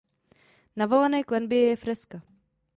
Na 0.75 0.85
valené 0.87 1.23
klenbě 1.23 1.59
je 1.65 1.75
freska. 1.75 2.21